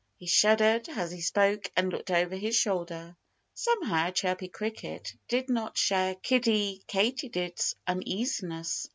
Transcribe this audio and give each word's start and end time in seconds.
He 0.17 0.25
shuddered 0.25 0.89
as 0.89 1.11
he 1.11 1.21
spoke 1.21 1.71
and 1.77 1.91
looked 1.93 2.09
over 2.09 2.35
his 2.35 2.55
shoulder. 2.55 3.15
Somehow 3.53 4.09
Chirpy 4.09 4.47
Cricket 4.47 5.13
did 5.27 5.47
not 5.47 5.77
share 5.77 6.15
Kiddie 6.15 6.81
Katydid's 6.87 7.75
uneasiness. 7.85 8.87